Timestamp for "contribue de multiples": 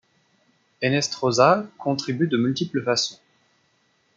1.77-2.81